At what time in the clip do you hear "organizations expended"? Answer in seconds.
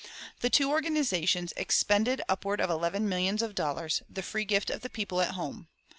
0.71-2.23